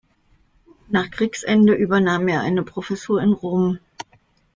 [0.89, 3.77] Nach Kriegsende übernahm er eine Professur in Rom.